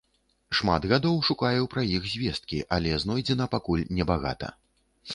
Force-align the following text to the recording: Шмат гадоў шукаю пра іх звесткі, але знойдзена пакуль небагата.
Шмат 0.59 0.87
гадоў 0.91 1.19
шукаю 1.27 1.69
пра 1.75 1.85
іх 1.97 2.09
звесткі, 2.15 2.65
але 2.79 2.97
знойдзена 3.07 3.45
пакуль 3.55 3.89
небагата. 4.03 4.55